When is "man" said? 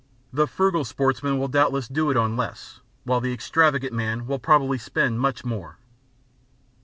3.93-4.25